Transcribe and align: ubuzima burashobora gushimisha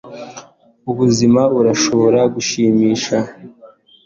ubuzima 0.91 1.41
burashobora 1.53 2.19
gushimisha 2.33 3.17